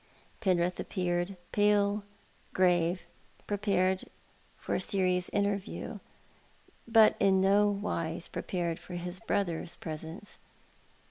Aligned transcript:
Penrith 0.39 0.79
appeared, 0.79 1.37
pale, 1.51 2.03
grave, 2.55 3.05
prepared 3.45 4.05
for 4.57 4.73
a 4.73 4.81
serious 4.81 5.29
inter 5.29 5.57
view, 5.57 5.99
but 6.87 7.15
in 7.19 7.39
no 7.39 7.69
wise 7.69 8.27
prepared 8.27 8.79
for 8.79 8.95
his 8.95 9.19
brother's 9.19 9.75
presence. 9.75 10.39